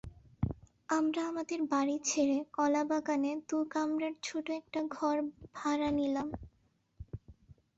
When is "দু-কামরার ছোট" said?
3.49-4.45